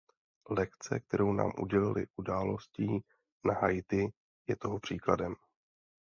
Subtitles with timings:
[0.49, 3.03] Lekce, kterou nám udělily událostí
[3.45, 4.13] na Haiti,
[4.47, 5.35] je toho příkladem.